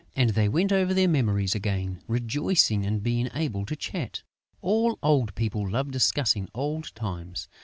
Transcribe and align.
And 0.15 0.31
they 0.31 0.49
went 0.49 0.71
over 0.71 0.95
their 0.95 1.07
memories 1.07 1.53
again, 1.53 2.01
rejoicing 2.07 2.83
in 2.85 3.01
being 3.01 3.29
able 3.35 3.67
to 3.67 3.75
chat. 3.75 4.23
All 4.59 4.97
old 5.03 5.35
people 5.35 5.69
love 5.69 5.91
discussing 5.91 6.49
old 6.55 6.95
times. 6.95 7.47